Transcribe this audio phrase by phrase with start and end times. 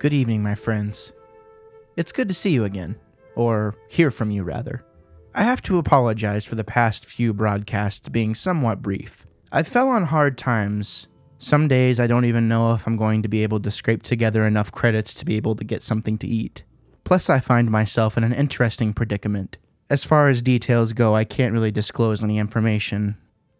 [0.00, 1.10] Good evening, my friends.
[1.96, 2.94] It's good to see you again,
[3.34, 4.84] or hear from you, rather.
[5.34, 9.26] I have to apologize for the past few broadcasts being somewhat brief.
[9.50, 11.08] I fell on hard times.
[11.38, 14.46] Some days I don't even know if I'm going to be able to scrape together
[14.46, 16.62] enough credits to be able to get something to eat.
[17.02, 19.56] Plus, I find myself in an interesting predicament.
[19.90, 23.16] As far as details go, I can't really disclose any information.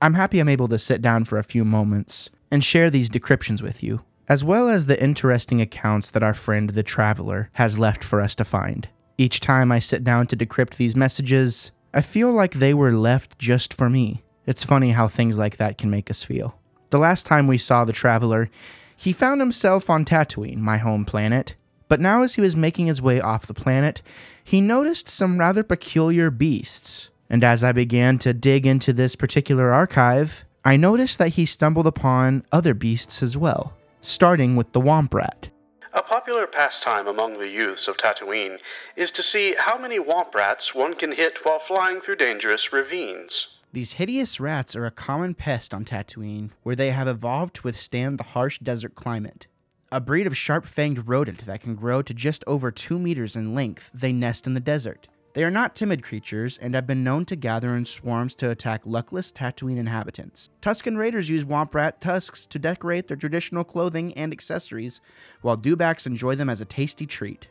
[0.00, 3.60] I'm happy I'm able to sit down for a few moments and share these decryptions
[3.60, 8.04] with you as well as the interesting accounts that our friend the Traveler has left
[8.04, 8.88] for us to find.
[9.18, 13.38] Each time I sit down to decrypt these messages, I feel like they were left
[13.38, 14.22] just for me.
[14.46, 16.58] It's funny how things like that can make us feel.
[16.90, 18.50] The last time we saw the Traveler,
[18.96, 21.54] he found himself on Tatooine, my home planet,
[21.88, 24.02] but now as he was making his way off the planet,
[24.42, 27.10] he noticed some rather peculiar beasts.
[27.28, 31.86] And as I began to dig into this particular archive, I noticed that he stumbled
[31.86, 35.48] upon other beasts as well starting with the Womp Rat.
[35.92, 38.58] A popular pastime among the youths of Tatooine
[38.96, 43.46] is to see how many Womp Rats one can hit while flying through dangerous ravines.
[43.72, 48.18] These hideous rats are a common pest on Tatooine, where they have evolved to withstand
[48.18, 49.46] the harsh desert climate.
[49.92, 53.54] A breed of sharp fanged rodent that can grow to just over 2 meters in
[53.54, 55.06] length, they nest in the desert.
[55.34, 58.82] They are not timid creatures and have been known to gather in swarms to attack
[58.84, 60.50] luckless Tatooine inhabitants.
[60.60, 65.00] Tusken Raiders use Womp Rat tusks to decorate their traditional clothing and accessories,
[65.40, 67.48] while dewbacks enjoy them as a tasty treat.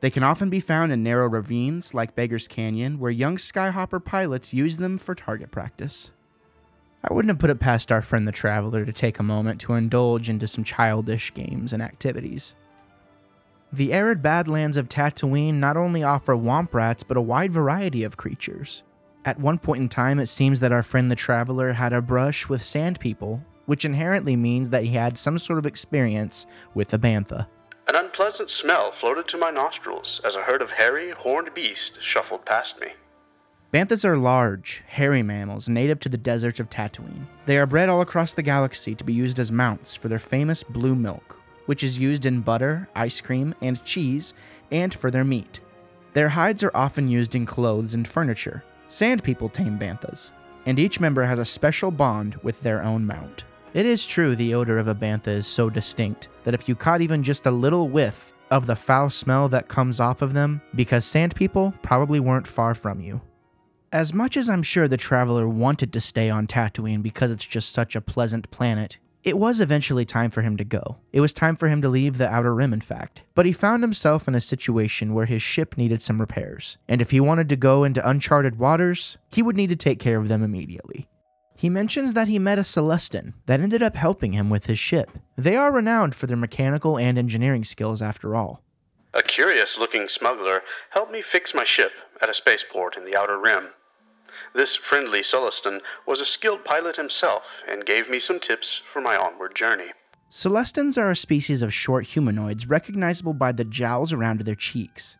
[0.00, 4.52] They can often be found in narrow ravines like Beggar's Canyon, where young Skyhopper pilots
[4.52, 6.10] use them for target practice.
[7.04, 9.72] I wouldn't have put it past our friend the Traveler to take a moment to
[9.72, 12.54] indulge into some childish games and activities.
[13.74, 18.18] The arid badlands of Tatooine not only offer womp rats, but a wide variety of
[18.18, 18.82] creatures.
[19.24, 22.50] At one point in time, it seems that our friend the traveler had a brush
[22.50, 26.98] with sand people, which inherently means that he had some sort of experience with a
[26.98, 27.46] bantha.
[27.88, 32.44] An unpleasant smell floated to my nostrils as a herd of hairy, horned beasts shuffled
[32.44, 32.88] past me.
[33.72, 37.26] Banthas are large, hairy mammals native to the deserts of Tatooine.
[37.46, 40.62] They are bred all across the galaxy to be used as mounts for their famous
[40.62, 44.34] blue milk, which is used in butter, ice cream, and cheese,
[44.70, 45.60] and for their meat.
[46.12, 48.62] Their hides are often used in clothes and furniture.
[48.88, 50.30] Sand people tame banthas,
[50.66, 53.44] and each member has a special bond with their own mount.
[53.74, 57.00] It is true the odor of a bantha is so distinct that if you caught
[57.00, 61.06] even just a little whiff of the foul smell that comes off of them, because
[61.06, 63.22] sand people probably weren't far from you.
[63.90, 67.70] As much as I'm sure the traveler wanted to stay on Tatooine because it's just
[67.70, 70.96] such a pleasant planet, it was eventually time for him to go.
[71.12, 73.22] It was time for him to leave the Outer Rim, in fact.
[73.34, 77.10] But he found himself in a situation where his ship needed some repairs, and if
[77.10, 80.42] he wanted to go into uncharted waters, he would need to take care of them
[80.42, 81.08] immediately.
[81.54, 85.10] He mentions that he met a Sullustan that ended up helping him with his ship.
[85.36, 88.62] They are renowned for their mechanical and engineering skills, after all.
[89.14, 93.38] A curious looking smuggler helped me fix my ship at a spaceport in the Outer
[93.38, 93.68] Rim.
[94.54, 99.16] This friendly Sullustan was a skilled pilot himself and gave me some tips for my
[99.16, 99.92] onward journey.
[100.30, 105.16] Sullustans are a species of short humanoids recognizable by the jowls around their cheeks.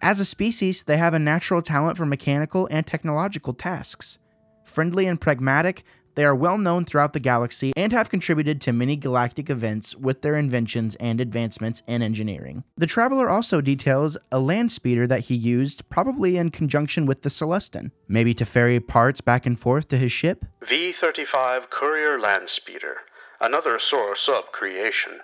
[0.00, 4.18] As a species, they have a natural talent for mechanical and technological tasks.
[4.64, 5.82] Friendly and pragmatic,
[6.14, 10.22] they are well known throughout the galaxy and have contributed to many galactic events with
[10.22, 12.64] their inventions and advancements in engineering.
[12.76, 17.28] The Traveler also details a land speeder that he used, probably in conjunction with the
[17.28, 20.44] Sullustan, maybe to ferry parts back and forth to his ship.
[20.66, 22.96] V 35 Courier Land Speeder,
[23.40, 25.20] another SoroSuub creation.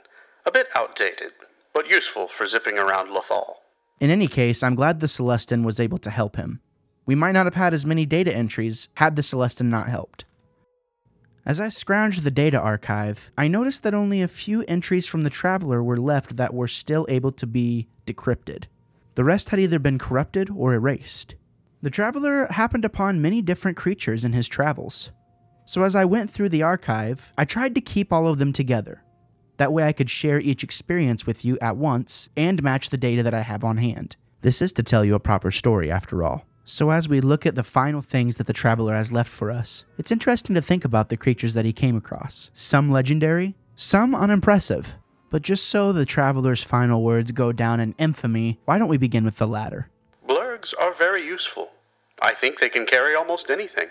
[0.47, 1.33] A bit outdated,
[1.75, 3.57] but useful for zipping around Lothal.
[4.01, 6.61] In any case, I'm glad the Sullustan was able to help him.
[7.05, 10.25] We might not have had as many data entries had the Sullustan not helped.
[11.47, 15.31] As I scrounged the data archive, I noticed that only a few entries from the
[15.31, 18.65] Traveler were left that were still able to be decrypted.
[19.15, 21.35] The rest had either been corrupted or erased.
[21.83, 25.13] The Traveler happened upon many different creatures in his travels.
[25.65, 29.03] So as I went through the archive, I tried to keep all of them together.
[29.57, 33.23] That way I could share each experience with you at once and match the data
[33.23, 34.17] that I have on hand.
[34.43, 36.45] This is to tell you a proper story, after all.
[36.73, 39.87] So, as we look at the final things that the traveler has left for us,
[39.99, 42.49] it's interesting to think about the creatures that he came across.
[42.55, 44.95] Some legendary, some unimpressive.
[45.31, 49.25] But just so the traveler's final words go down in infamy, why don't we begin
[49.25, 49.91] with the latter?
[50.29, 51.71] Blurgs are very useful.
[52.23, 53.89] I think they can carry almost anything.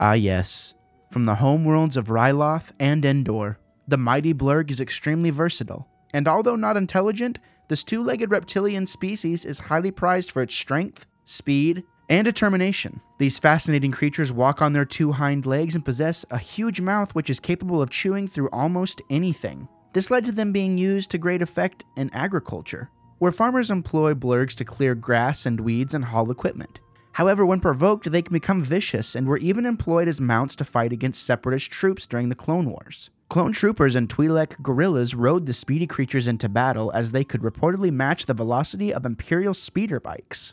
[0.00, 0.74] Ah, yes.
[1.08, 5.86] From the homeworlds of Ryloth and Endor, the mighty Blurg is extremely versatile.
[6.12, 7.38] And although not intelligent,
[7.68, 13.00] this two legged reptilian species is highly prized for its strength, speed, and determination.
[13.16, 17.30] These fascinating creatures walk on their two hind legs and possess a huge mouth which
[17.30, 19.66] is capable of chewing through almost anything.
[19.94, 24.54] This led to them being used to great effect in agriculture, where farmers employ blurgs
[24.56, 26.80] to clear grass and weeds and haul equipment.
[27.12, 30.92] However, when provoked, they can become vicious and were even employed as mounts to fight
[30.92, 33.08] against separatist troops during the Clone Wars.
[33.30, 37.90] Clone troopers and Twi'lek guerrillas rode the speedy creatures into battle as they could reportedly
[37.90, 40.52] match the velocity of Imperial speeder bikes.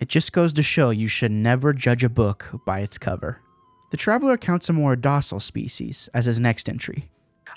[0.00, 3.40] It just goes to show you should never judge a book by its cover.
[3.90, 7.10] The traveler counts a more docile species as his next entry.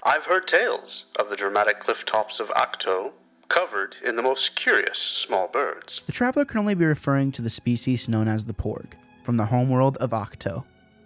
[0.04, 3.12] I've heard tales of the dramatic cliff tops of Ahch-To,
[3.48, 6.02] covered in the most curious small birds.
[6.06, 8.94] The traveler can only be referring to the species known as the porg,
[9.24, 10.66] from the homeworld of Ahch-To.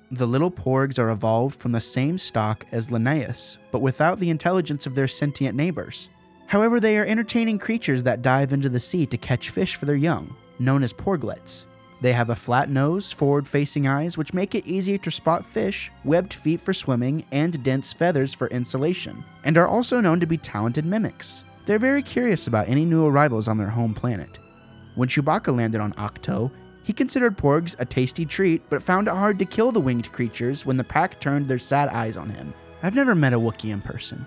[0.10, 4.88] The little porgs are evolved from the same stock as Lanais, but without the intelligence
[4.88, 6.10] of their sentient neighbors.
[6.48, 9.98] However, they are entertaining creatures that dive into the sea to catch fish for their
[9.98, 11.66] young, known as porglets.
[12.00, 15.92] They have a flat nose, forward facing eyes, which make it easier to spot fish,
[16.04, 20.38] webbed feet for swimming, and dense feathers for insulation, and are also known to be
[20.38, 21.44] talented mimics.
[21.66, 24.40] They're very curious about any new arrivals on their home planet.
[24.96, 26.52] When Chewbacca landed on Ahch-To,
[26.84, 30.66] he considered porgs a tasty treat, but found it hard to kill the winged creatures
[30.66, 32.54] when the pack turned their sad eyes on him.
[32.84, 34.26] I've never met a Wookiee in person,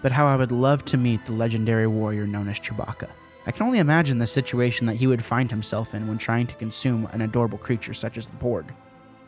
[0.00, 3.10] but how I would love to meet the legendary warrior known as Chewbacca.
[3.44, 6.54] I can only imagine the situation that he would find himself in when trying to
[6.54, 8.66] consume an adorable creature such as the Porg.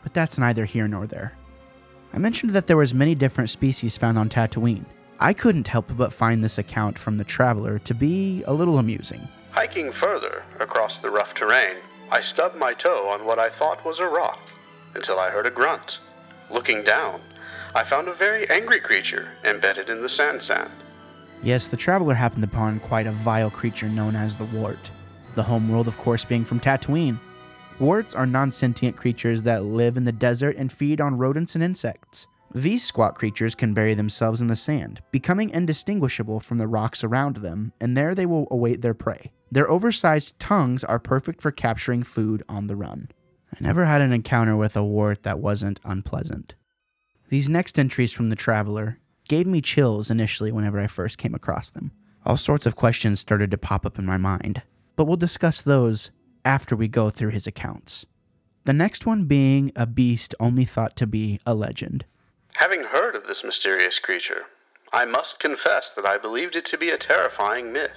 [0.03, 1.33] But that's neither here nor there.
[2.13, 4.85] I mentioned that there was many different species found on Tatooine.
[5.19, 9.27] I couldn't help but find this account from the traveler to be a little amusing.
[9.51, 11.77] Hiking further across the rough terrain,
[12.11, 14.39] I stubbed my toe on what I thought was a rock
[14.93, 15.99] until I heard a grunt.
[16.49, 17.21] Looking down,
[17.73, 20.71] I found a very angry creature embedded in the sand sand.
[21.45, 24.89] Yes, the traveler happened upon quite a vile creature known as the Worrt,
[25.35, 27.19] the homeworld, of course, being from Tatooine.
[27.79, 31.63] Worrts are non sentient creatures that live in the desert and feed on rodents and
[31.63, 32.25] insects.
[32.55, 37.37] These squat creatures can bury themselves in the sand, becoming indistinguishable from the rocks around
[37.37, 39.31] them, and there they will await their prey.
[39.51, 43.09] Their oversized tongues are perfect for capturing food on the run.
[43.53, 46.55] I never had an encounter with a worrt that wasn't unpleasant.
[47.29, 48.97] These next entries from the traveler
[49.27, 51.91] gave me chills initially whenever I first came across them.
[52.25, 54.63] All sorts of questions started to pop up in my mind,
[54.95, 56.11] but we'll discuss those
[56.43, 58.05] after we go through his accounts.
[58.65, 62.05] The next one being a beast only thought to be a legend.
[62.55, 64.43] Having heard of this mysterious creature,
[64.91, 67.91] I must confess that I believed it to be a terrifying myth.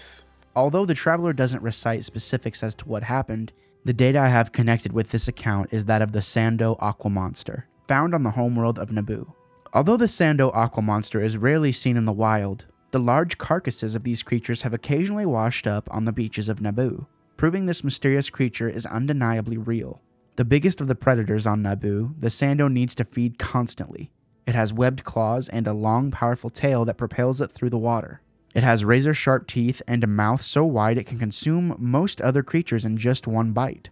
[0.54, 3.52] Although the traveler doesn't recite specifics as to what happened,
[3.84, 7.66] the data I have connected with this account is that of the Sando aqua monster,
[7.86, 9.32] found on the homeworld of Naboo.
[9.74, 14.02] Although the Sando aqua monster is rarely seen in the wild, the large carcasses of
[14.02, 17.06] these creatures have occasionally washed up on the beaches of Naboo,
[17.36, 20.00] proving this mysterious creature is undeniably real.
[20.36, 24.10] The biggest of the predators on Naboo, the Sando needs to feed constantly.
[24.46, 28.22] It has webbed claws and a long, powerful tail that propels it through the water.
[28.54, 32.42] It has razor sharp teeth and a mouth so wide it can consume most other
[32.42, 33.90] creatures in just one bite.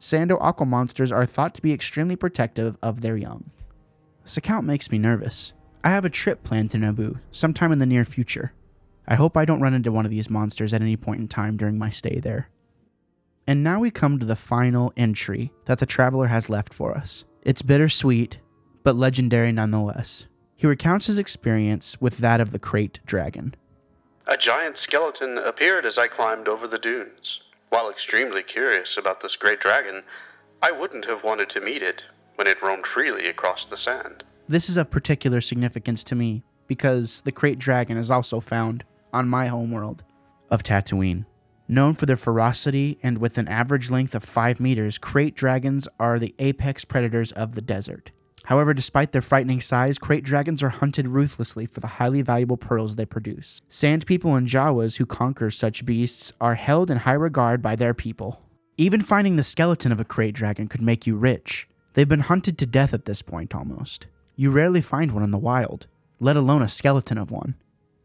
[0.00, 3.50] Sando aqua monsters are thought to be extremely protective of their young.
[4.24, 5.52] This account makes me nervous.
[5.84, 8.54] I have a trip planned to Naboo sometime in the near future.
[9.06, 11.58] I hope I don't run into one of these monsters at any point in time
[11.58, 12.48] during my stay there.
[13.46, 17.24] And now we come to the final entry that the traveler has left for us.
[17.42, 18.38] It's bittersweet,
[18.82, 20.24] but legendary nonetheless.
[20.56, 23.54] He recounts his experience with that of the Krayt Dragon.
[24.26, 27.40] A giant skeleton appeared as I climbed over the dunes.
[27.68, 30.02] While extremely curious about this great dragon,
[30.62, 34.24] I wouldn't have wanted to meet it when it roamed freely across the sand.
[34.48, 39.28] This is of particular significance to me because the Krayt Dragon is also found on
[39.28, 40.02] my homeworld
[40.50, 41.26] of Tatooine.
[41.66, 46.18] Known for their ferocity and with an average length of 5 meters, Krayt Dragons are
[46.18, 48.10] the apex predators of the desert.
[48.44, 52.96] However, despite their frightening size, krayt dragons are hunted ruthlessly for the highly valuable pearls
[52.96, 53.62] they produce.
[53.68, 57.94] Sand people and Jawas who conquer such beasts are held in high regard by their
[57.94, 58.40] people.
[58.76, 61.68] Even finding the skeleton of a krayt dragon could make you rich.
[61.94, 64.06] They've been hunted to death at this point almost.
[64.36, 65.86] You rarely find one in the wild,
[66.20, 67.54] let alone a skeleton of one.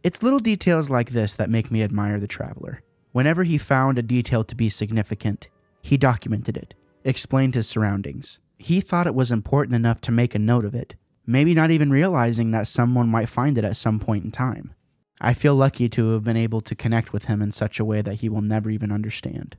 [0.03, 2.81] It's little details like this that make me admire the traveler.
[3.11, 5.49] Whenever he found a detail to be significant,
[5.81, 8.39] he documented it, explained his surroundings.
[8.57, 11.89] He thought it was important enough to make a note of it, maybe not even
[11.89, 14.73] realizing that someone might find it at some point in time.
[15.19, 18.01] I feel lucky to have been able to connect with him in such a way
[18.01, 19.57] that he will never even understand.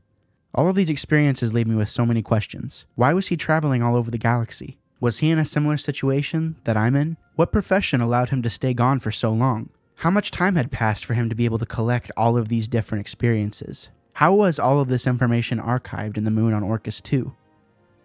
[0.55, 2.85] All of these experiences leave me with so many questions.
[2.97, 4.79] Why was he traveling all over the galaxy?
[5.01, 7.17] Was he in a similar situation that I'm in?
[7.37, 9.71] What profession allowed him to stay gone for so long?
[9.97, 12.69] How much time had passed for him to be able to collect all of these
[12.69, 13.91] different experiences?
[14.15, 17.33] How was all of this information archived in the moon on Orcus 2?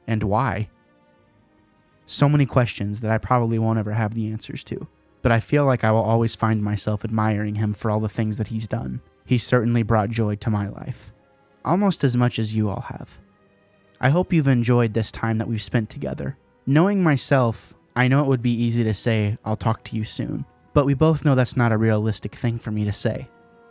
[0.07, 0.69] And why?
[2.05, 4.87] So many questions that I probably won't ever have the answers to.
[5.23, 8.37] but I feel like I will always find myself admiring him for all the things
[8.37, 9.01] that he's done.
[9.25, 11.11] He certainly brought joy to my life,
[11.65, 13.19] almost as much as you all have.
[13.99, 16.37] I hope you've enjoyed this time that we've spent together.
[16.65, 20.45] Knowing myself, I know it would be easy to say, I'll talk to you soon,
[20.73, 23.27] but we both know that's not a realistic thing for me to say.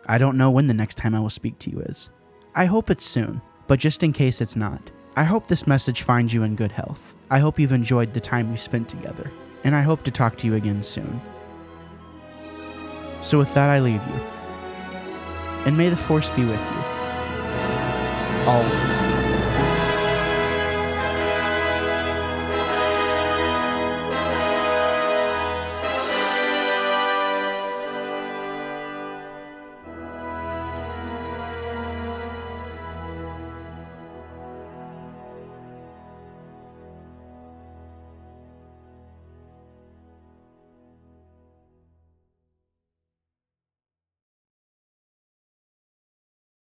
[0.06, 2.08] I don't know when the next time I will speak to you is.
[2.54, 6.32] I hope it's soon, but just in case it's not, I hope this message finds
[6.34, 7.14] you in good health.
[7.30, 9.30] I hope you've enjoyed the time we spent together,
[9.62, 11.20] and I hope to talk to you again soon.
[13.20, 14.20] So, with that, I leave you.
[15.64, 16.83] And may the Force be with you.
[18.46, 19.23] always.